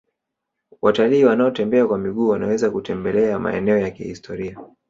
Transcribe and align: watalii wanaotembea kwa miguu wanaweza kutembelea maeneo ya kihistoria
watalii 0.81 1.23
wanaotembea 1.23 1.87
kwa 1.87 1.97
miguu 1.97 2.27
wanaweza 2.27 2.69
kutembelea 2.71 3.39
maeneo 3.39 3.77
ya 3.77 3.91
kihistoria 3.91 4.57